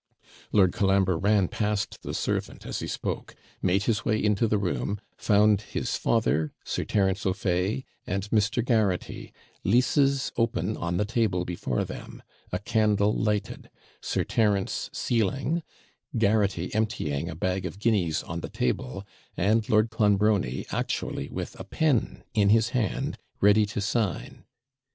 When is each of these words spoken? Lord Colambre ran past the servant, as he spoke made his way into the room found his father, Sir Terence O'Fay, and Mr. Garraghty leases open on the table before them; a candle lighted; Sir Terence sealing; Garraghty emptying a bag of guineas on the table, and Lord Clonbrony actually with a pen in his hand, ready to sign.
Lord 0.51 0.73
Colambre 0.73 1.15
ran 1.15 1.47
past 1.47 2.01
the 2.01 2.15
servant, 2.15 2.65
as 2.65 2.79
he 2.79 2.87
spoke 2.87 3.35
made 3.61 3.83
his 3.83 4.03
way 4.03 4.17
into 4.17 4.47
the 4.47 4.57
room 4.57 4.99
found 5.15 5.61
his 5.61 5.95
father, 5.95 6.51
Sir 6.63 6.83
Terence 6.85 7.23
O'Fay, 7.23 7.85
and 8.07 8.27
Mr. 8.31 8.65
Garraghty 8.65 9.31
leases 9.63 10.31
open 10.37 10.75
on 10.75 10.97
the 10.97 11.05
table 11.05 11.45
before 11.45 11.85
them; 11.85 12.23
a 12.51 12.57
candle 12.57 13.13
lighted; 13.13 13.69
Sir 14.01 14.23
Terence 14.23 14.89
sealing; 14.91 15.61
Garraghty 16.17 16.73
emptying 16.73 17.29
a 17.29 17.35
bag 17.35 17.67
of 17.67 17.77
guineas 17.77 18.23
on 18.23 18.39
the 18.39 18.49
table, 18.49 19.05
and 19.37 19.69
Lord 19.69 19.91
Clonbrony 19.91 20.65
actually 20.71 21.29
with 21.29 21.59
a 21.59 21.63
pen 21.63 22.23
in 22.33 22.49
his 22.49 22.69
hand, 22.69 23.19
ready 23.39 23.67
to 23.67 23.79
sign. 23.79 24.45